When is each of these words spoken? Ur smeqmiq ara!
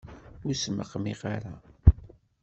Ur 0.45 0.55
smeqmiq 0.55 1.21
ara! 1.35 1.53